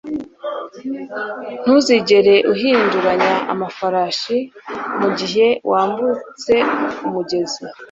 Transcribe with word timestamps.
Ntuzigere 1.61 2.35
uhinduranya 2.51 3.33
amafarashi 3.53 4.35
mugihe 4.99 5.47
wambutse 5.69 6.53
umugezi 7.05 7.61